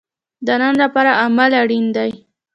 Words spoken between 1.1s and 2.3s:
عمل اړین دی